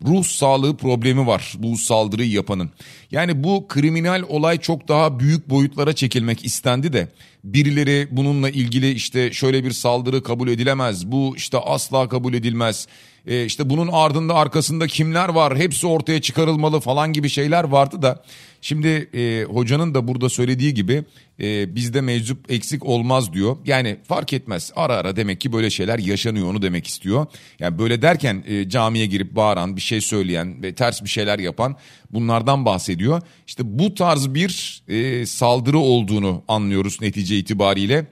[0.06, 2.70] ruh sağlığı problemi var bu saldırıyı yapanın.
[3.12, 7.08] Yani bu kriminal olay çok daha büyük boyutlara çekilmek istendi de
[7.44, 12.88] birileri bununla ilgili işte şöyle bir saldırı kabul edilemez bu işte asla kabul edilmez
[13.28, 18.24] e, işte bunun ardında arkasında kimler var hepsi ortaya çıkarılmalı falan gibi şeyler vardı da
[18.62, 21.04] şimdi e, hocanın da burada söylediği gibi
[21.40, 23.58] e, bizde meczup eksik olmaz diyor.
[23.66, 27.26] Yani fark etmez ara ara demek ki böyle şeyler yaşanıyor onu demek istiyor.
[27.60, 31.76] Yani böyle derken e, camiye girip bağıran bir şey söyleyen ve ters bir şeyler yapan
[32.12, 33.22] bunlardan bahsediyor.
[33.48, 38.08] İşte bu tarz bir e, saldırı olduğunu anlıyoruz netice itibariyle.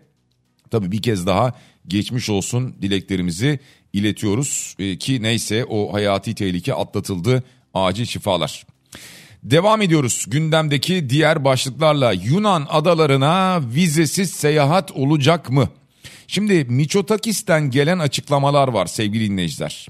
[0.72, 1.54] Tabii bir kez daha
[1.88, 3.60] geçmiş olsun dileklerimizi
[3.94, 8.66] iletiyoruz e, ki neyse o hayati tehlike atlatıldı acil şifalar.
[9.44, 15.70] Devam ediyoruz gündemdeki diğer başlıklarla Yunan adalarına vizesiz seyahat olacak mı?
[16.28, 19.88] Şimdi Miçotakis'ten gelen açıklamalar var sevgili dinleyiciler.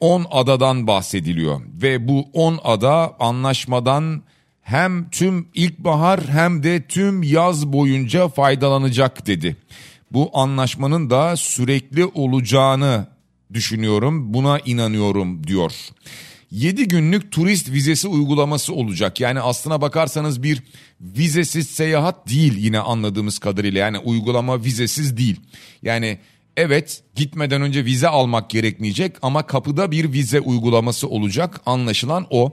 [0.00, 4.22] 10 e, adadan bahsediliyor ve bu 10 ada anlaşmadan
[4.62, 9.56] hem tüm ilkbahar hem de tüm yaz boyunca faydalanacak dedi.
[10.12, 13.06] Bu anlaşmanın da sürekli olacağını
[13.52, 15.72] düşünüyorum, buna inanıyorum diyor.
[16.50, 19.20] 7 günlük turist vizesi uygulaması olacak.
[19.20, 20.62] Yani aslına bakarsanız bir
[21.00, 23.80] vizesiz seyahat değil yine anladığımız kadarıyla.
[23.80, 25.40] Yani uygulama vizesiz değil.
[25.82, 26.18] Yani
[26.56, 31.60] evet gitmeden önce vize almak gerekmeyecek ama kapıda bir vize uygulaması olacak.
[31.66, 32.52] Anlaşılan o.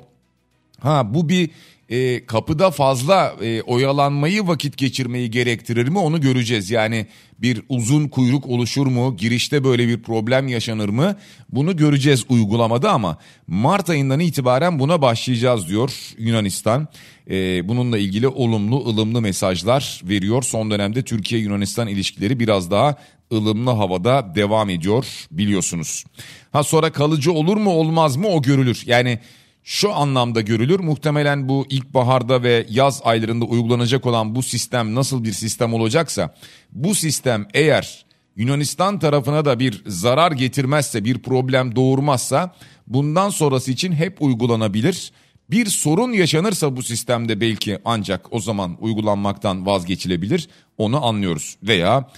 [0.79, 1.49] Ha bu bir
[1.89, 6.71] e, kapıda fazla e, oyalanmayı vakit geçirmeyi gerektirir mi onu göreceğiz.
[6.71, 7.07] Yani
[7.39, 11.15] bir uzun kuyruk oluşur mu girişte böyle bir problem yaşanır mı
[11.49, 16.87] bunu göreceğiz uygulamada ama Mart ayından itibaren buna başlayacağız diyor Yunanistan.
[17.29, 20.43] E, bununla ilgili olumlu ılımlı mesajlar veriyor.
[20.43, 22.95] Son dönemde Türkiye-Yunanistan ilişkileri biraz daha
[23.33, 26.05] ılımlı havada devam ediyor biliyorsunuz.
[26.51, 28.83] Ha sonra kalıcı olur mu olmaz mı o görülür.
[28.85, 29.19] Yani
[29.67, 30.79] şu anlamda görülür.
[30.79, 36.35] Muhtemelen bu ilkbaharda ve yaz aylarında uygulanacak olan bu sistem nasıl bir sistem olacaksa
[36.71, 42.55] bu sistem eğer Yunanistan tarafına da bir zarar getirmezse, bir problem doğurmazsa
[42.87, 45.11] bundan sonrası için hep uygulanabilir.
[45.49, 50.49] Bir sorun yaşanırsa bu sistemde belki ancak o zaman uygulanmaktan vazgeçilebilir.
[50.77, 51.57] Onu anlıyoruz.
[51.63, 52.09] Veya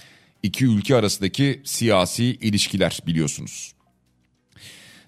[0.42, 3.72] iki ülke arasındaki siyasi ilişkiler biliyorsunuz.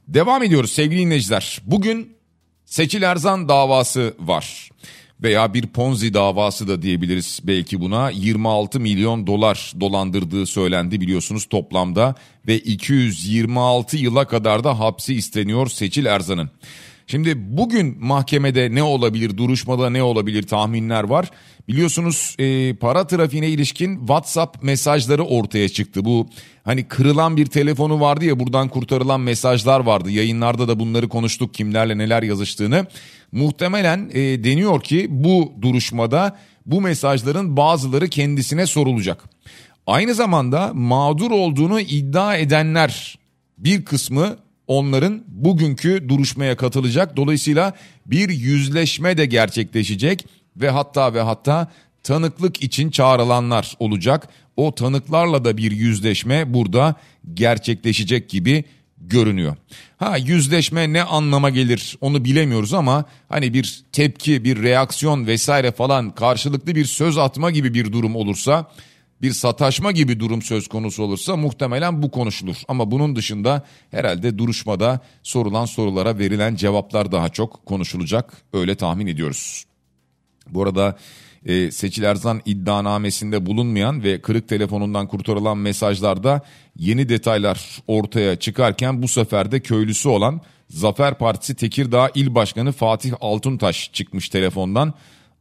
[0.09, 1.63] Devam ediyoruz sevgili dinleyiciler.
[1.67, 2.22] Bugün
[2.73, 4.71] Seçil Erzan davası var
[5.23, 12.15] veya bir Ponzi davası da diyebiliriz belki buna 26 milyon dolar dolandırdığı söylendi biliyorsunuz toplamda
[12.47, 16.51] ve 226 yıla kadar da hapsi isteniyor Seçil Erzan'ın.
[17.07, 21.31] Şimdi bugün mahkemede ne olabilir, duruşmada ne olabilir tahminler var.
[21.69, 26.05] Biliyorsunuz e, para trafiğine ilişkin WhatsApp mesajları ortaya çıktı.
[26.05, 26.29] Bu
[26.65, 30.11] hani kırılan bir telefonu vardı ya buradan kurtarılan mesajlar vardı.
[30.11, 32.87] Yayınlarda da bunları konuştuk kimlerle neler yazıştığını.
[33.33, 36.37] Muhtemelen e, deniyor ki bu duruşmada
[36.67, 39.25] bu mesajların bazıları kendisine sorulacak.
[39.87, 43.19] Aynı zamanda mağdur olduğunu iddia edenler
[43.59, 47.17] bir kısmı onların bugünkü duruşmaya katılacak.
[47.17, 47.73] Dolayısıyla
[48.07, 51.71] bir yüzleşme de gerçekleşecek ve hatta ve hatta
[52.03, 54.29] tanıklık için çağrılanlar olacak.
[54.57, 56.95] O tanıklarla da bir yüzleşme burada
[57.35, 58.65] gerçekleşecek gibi
[58.99, 59.57] görünüyor.
[59.97, 66.11] Ha yüzleşme ne anlama gelir onu bilemiyoruz ama hani bir tepki, bir reaksiyon vesaire falan
[66.11, 68.71] karşılıklı bir söz atma gibi bir durum olursa
[69.23, 72.57] bir sataşma gibi durum söz konusu olursa muhtemelen bu konuşulur.
[72.69, 79.65] Ama bunun dışında herhalde duruşmada sorulan sorulara verilen cevaplar daha çok konuşulacak öyle tahmin ediyoruz.
[80.51, 80.99] Bu arada
[81.47, 86.41] e, Seçil Erzan iddianamesinde bulunmayan ve kırık telefonundan kurtarılan mesajlarda
[86.77, 93.13] yeni detaylar ortaya çıkarken bu sefer de köylüsü olan Zafer Partisi Tekirdağ İl Başkanı Fatih
[93.21, 94.95] Altuntaş çıkmış telefondan.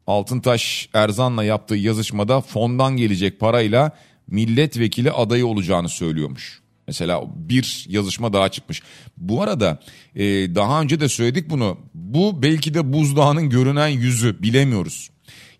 [0.07, 3.91] Altıntaş Erzan'la yaptığı yazışmada fondan gelecek parayla
[4.27, 6.61] milletvekili adayı olacağını söylüyormuş.
[6.87, 8.81] Mesela bir yazışma daha çıkmış.
[9.17, 9.79] Bu arada
[10.15, 10.23] e,
[10.55, 11.77] daha önce de söyledik bunu.
[11.93, 15.09] Bu belki de buzdağının görünen yüzü bilemiyoruz.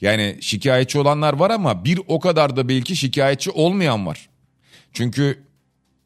[0.01, 4.29] Yani şikayetçi olanlar var ama bir o kadar da belki şikayetçi olmayan var.
[4.93, 5.43] Çünkü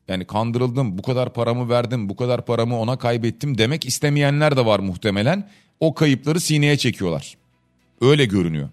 [0.08, 4.80] yani kandırıldım, bu kadar paramı verdim, bu kadar paramı ona kaybettim demek istemeyenler de var
[4.80, 5.50] muhtemelen.
[5.80, 7.38] O kayıpları sineye çekiyorlar.
[8.02, 8.70] Öyle görünüyor.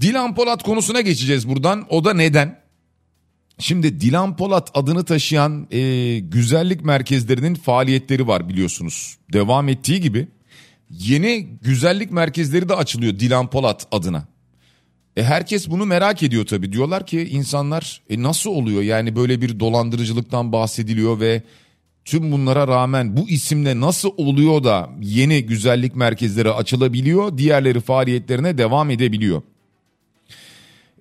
[0.00, 1.86] Dilan Polat konusuna geçeceğiz buradan.
[1.88, 2.60] O da neden?
[3.58, 9.16] Şimdi Dilan Polat adını taşıyan e, güzellik merkezlerinin faaliyetleri var biliyorsunuz.
[9.32, 10.28] Devam ettiği gibi
[10.90, 14.28] yeni güzellik merkezleri de açılıyor Dilan Polat adına.
[15.16, 16.72] E herkes bunu merak ediyor tabii.
[16.72, 21.42] Diyorlar ki insanlar e nasıl oluyor yani böyle bir dolandırıcılıktan bahsediliyor ve
[22.08, 28.90] tüm bunlara rağmen bu isimle nasıl oluyor da yeni güzellik merkezleri açılabiliyor, diğerleri faaliyetlerine devam
[28.90, 29.42] edebiliyor?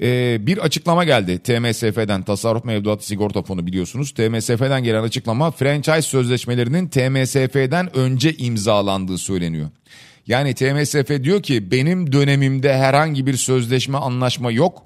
[0.01, 4.12] Ee, bir açıklama geldi TMSF'den Tasarruf Mevduatı Sigorta Fonu biliyorsunuz.
[4.12, 9.70] TMSF'den gelen açıklama franchise sözleşmelerinin TMSF'den önce imzalandığı söyleniyor.
[10.28, 14.84] Yani TMSF diyor ki benim dönemimde herhangi bir sözleşme anlaşma yok.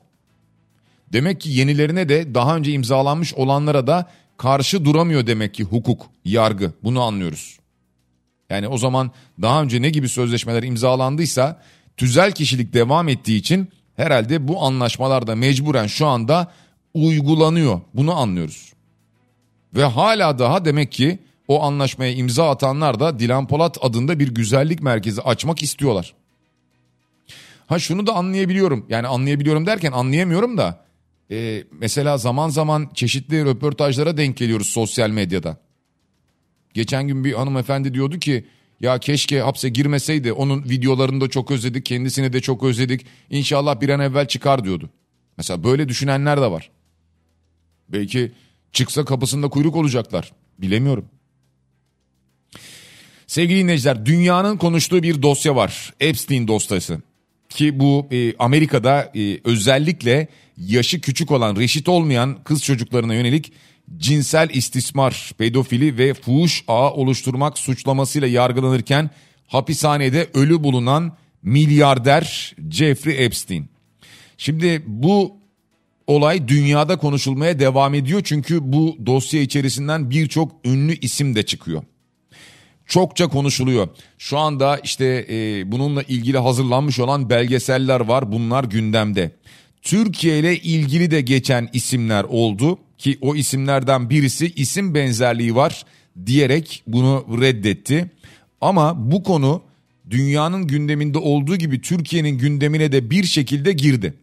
[1.14, 4.10] Demek ki yenilerine de daha önce imzalanmış olanlara da
[4.42, 6.72] karşı duramıyor demek ki hukuk, yargı.
[6.84, 7.60] Bunu anlıyoruz.
[8.50, 9.12] Yani o zaman
[9.42, 11.62] daha önce ne gibi sözleşmeler imzalandıysa
[11.98, 16.52] tüzel kişilik devam ettiği için herhalde bu anlaşmalar da mecburen şu anda
[16.94, 17.82] uygulanıyor.
[17.94, 18.74] Bunu anlıyoruz.
[19.76, 24.82] Ve hala daha demek ki o anlaşmaya imza atanlar da Dilan Polat adında bir güzellik
[24.82, 26.14] merkezi açmak istiyorlar.
[27.68, 28.86] Ha şunu da anlayabiliyorum.
[28.90, 30.91] Yani anlayabiliyorum derken anlayamıyorum da
[31.32, 35.58] e, mesela zaman zaman çeşitli röportajlara denk geliyoruz sosyal medyada.
[36.74, 38.46] Geçen gün bir hanımefendi diyordu ki
[38.82, 43.90] ya keşke hapse girmeseydi onun videolarını da çok özledik kendisini de çok özledik İnşallah bir
[43.90, 44.90] an evvel çıkar diyordu.
[45.38, 46.72] Mesela böyle düşünenler de var.
[47.90, 48.32] Belki
[48.72, 51.06] çıksa kapısında kuyruk olacaklar bilemiyorum.
[53.28, 57.02] Sevgili dinleyiciler dünyanın konuştuğu bir dosya var Epstein dosyası
[57.52, 60.28] ki bu e, Amerika'da e, özellikle
[60.58, 63.54] yaşı küçük olan reşit olmayan kız çocuklarına yönelik
[63.98, 69.10] cinsel istismar, pedofili ve fuhuş ağı oluşturmak suçlamasıyla yargılanırken
[69.48, 73.70] hapishanede ölü bulunan milyarder Jeffrey Epstein.
[74.38, 75.38] Şimdi bu
[76.08, 81.84] olay dünyada konuşulmaya devam ediyor çünkü bu dosya içerisinden birçok ünlü isim de çıkıyor.
[82.92, 83.88] Çokça konuşuluyor.
[84.18, 88.32] Şu anda işte e, bununla ilgili hazırlanmış olan belgeseller var.
[88.32, 89.32] Bunlar gündemde.
[89.82, 95.86] Türkiye ile ilgili de geçen isimler oldu ki o isimlerden birisi isim benzerliği var
[96.26, 98.12] diyerek bunu reddetti.
[98.62, 99.64] Ama bu konu
[100.10, 104.14] dünyanın gündeminde olduğu gibi Türkiye'nin gündemine de bir şekilde girdi.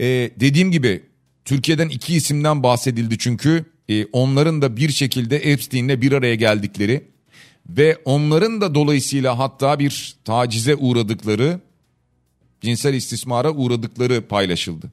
[0.00, 1.02] Ee, dediğim gibi
[1.44, 7.17] Türkiye'den iki isimden bahsedildi çünkü e, onların da bir şekilde Epstein'le bir araya geldikleri
[7.68, 11.60] ve onların da dolayısıyla hatta bir tacize uğradıkları
[12.60, 14.92] cinsel istismara uğradıkları paylaşıldı.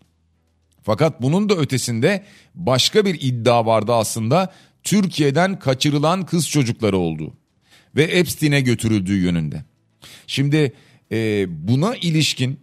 [0.84, 2.24] Fakat bunun da ötesinde
[2.56, 4.54] başka bir iddia vardı aslında
[4.84, 7.34] Türkiye'den kaçırılan kız çocukları olduğu
[7.96, 9.64] ve Epstein'e götürüldüğü yönünde.
[10.28, 10.74] Şimdi
[11.12, 12.60] e, buna ilişkin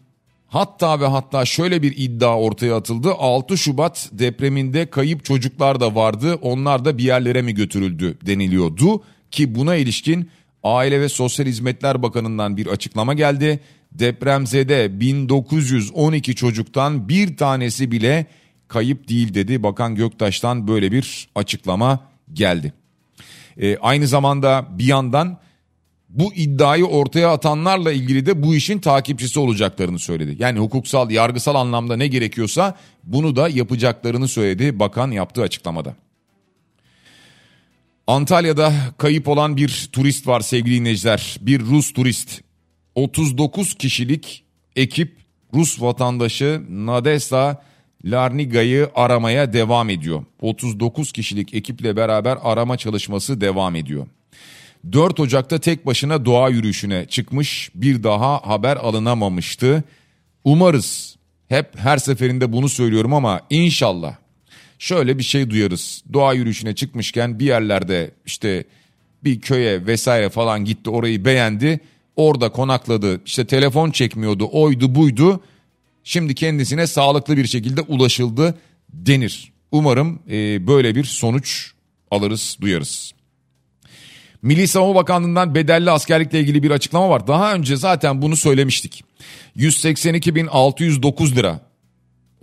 [0.47, 6.35] hatta ve hatta şöyle bir iddia ortaya atıldı 6 Şubat depreminde kayıp çocuklar da vardı
[6.35, 9.03] onlar da bir yerlere mi götürüldü deniliyordu
[9.33, 10.31] ki buna ilişkin
[10.63, 13.61] Aile ve Sosyal Hizmetler Bakanı'ndan bir açıklama geldi
[13.93, 18.27] depremzede 1912 çocuktan bir tanesi bile
[18.69, 19.63] kayıp değil dedi.
[19.63, 22.01] Bakan Göktaş'tan böyle bir açıklama
[22.33, 22.73] geldi.
[23.61, 25.39] Ee, aynı zamanda bir yandan
[26.09, 30.37] bu iddiayı ortaya atanlarla ilgili de bu işin takipçisi olacaklarını söyledi.
[30.39, 32.75] Yani hukuksal, yargısal anlamda ne gerekiyorsa
[33.05, 35.95] bunu da yapacaklarını söyledi bakan yaptığı açıklamada.
[38.13, 41.37] Antalya'da kayıp olan bir turist var sevgili dinleyiciler.
[41.41, 42.41] Bir Rus turist.
[42.95, 44.45] 39 kişilik
[44.77, 45.17] ekip
[45.55, 47.63] Rus vatandaşı Nadesa
[48.05, 50.25] Larniga'yı aramaya devam ediyor.
[50.41, 54.07] 39 kişilik ekiple beraber arama çalışması devam ediyor.
[54.93, 59.85] 4 Ocak'ta tek başına doğa yürüyüşüne çıkmış bir daha haber alınamamıştı.
[60.45, 61.17] Umarız
[61.49, 64.22] hep her seferinde bunu söylüyorum ama inşallah
[64.83, 66.03] şöyle bir şey duyarız.
[66.13, 68.65] Doğa yürüyüşüne çıkmışken bir yerlerde işte
[69.25, 71.81] bir köye vesaire falan gitti orayı beğendi
[72.17, 75.41] orada konakladı işte telefon çekmiyordu oydu buydu
[76.05, 78.59] şimdi kendisine sağlıklı bir şekilde ulaşıldı
[78.93, 79.53] denir.
[79.73, 81.73] Umarım e, böyle bir sonuç
[82.11, 83.13] alırız duyarız.
[84.43, 87.27] Milli Savunma Bakanlığı'ndan bedelli askerlikle ilgili bir açıklama var.
[87.27, 89.05] Daha önce zaten bunu söylemiştik.
[89.57, 91.72] 182.609 lira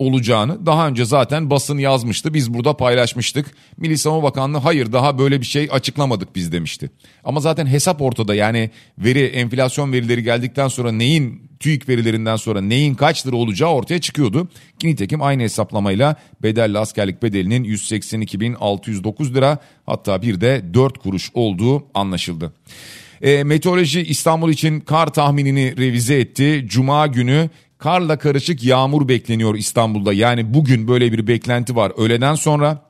[0.00, 2.34] olacağını daha önce zaten basın yazmıştı.
[2.34, 3.46] Biz burada paylaşmıştık.
[3.76, 6.90] Milli Savunma Bakanlığı hayır daha böyle bir şey açıklamadık biz demişti.
[7.24, 12.94] Ama zaten hesap ortada yani veri enflasyon verileri geldikten sonra neyin TÜİK verilerinden sonra neyin
[12.94, 14.48] kaç lira olacağı ortaya çıkıyordu.
[14.78, 21.86] Ki nitekim aynı hesaplamayla bedelli askerlik bedelinin 182.609 lira hatta bir de 4 kuruş olduğu
[21.94, 22.52] anlaşıldı.
[23.22, 26.64] E, Meteoroloji İstanbul için kar tahminini revize etti.
[26.68, 30.12] Cuma günü Karla karışık yağmur bekleniyor İstanbul'da.
[30.12, 31.92] Yani bugün böyle bir beklenti var.
[31.96, 32.82] Öğleden sonra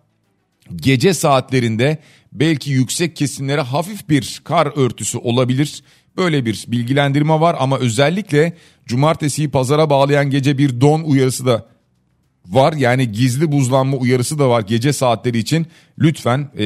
[0.76, 1.98] gece saatlerinde
[2.32, 5.82] belki yüksek kesimlere hafif bir kar örtüsü olabilir.
[6.16, 11.66] Böyle bir bilgilendirme var ama özellikle cumartesiyi pazara bağlayan gece bir don uyarısı da
[12.46, 12.72] var.
[12.72, 15.66] Yani gizli buzlanma uyarısı da var gece saatleri için.
[15.98, 16.64] Lütfen e,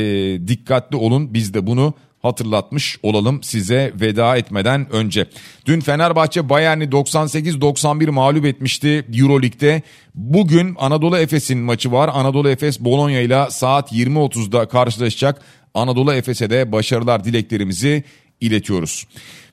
[0.49, 1.95] dikkatli olun biz de bunu
[2.25, 5.27] hatırlatmış olalım size veda etmeden önce.
[5.67, 9.83] Dün Fenerbahçe Bayern'i 98-91 mağlup etmişti Euroleague'de.
[10.15, 12.11] Bugün Anadolu Efes'in maçı var.
[12.15, 15.43] Anadolu Efes Bologna ile saat 20.30'da karşılaşacak.
[15.75, 18.05] Anadolu Efes'e de başarılar dileklerimizi
[18.41, 19.07] iletiyoruz.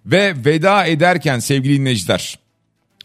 [0.05, 2.41] Ve veda ederken sevgili dinleyiciler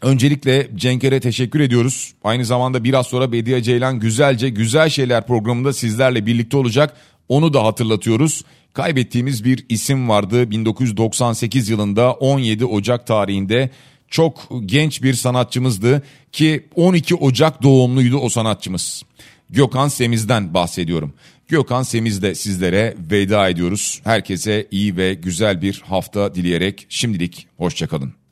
[0.03, 2.15] Öncelikle Cenk'e teşekkür ediyoruz.
[2.25, 6.97] Aynı zamanda biraz sonra Bediye Ceylan Güzelce Güzel Şeyler programında sizlerle birlikte olacak.
[7.29, 8.43] Onu da hatırlatıyoruz.
[8.77, 13.71] Kaybettiğimiz bir isim vardı 1998 yılında 17 Ocak tarihinde
[14.09, 16.03] çok genç bir sanatçımızdı
[16.33, 19.03] ki 12 Ocak doğumluydu o sanatçımız.
[19.51, 21.15] Gökhan Semiz'den bahsediyorum.
[21.49, 24.01] Gökhan Semiz'de sizlere veda ediyoruz.
[24.05, 28.26] Herkese iyi ve güzel bir hafta dileyerek şimdilik hoşçakalın.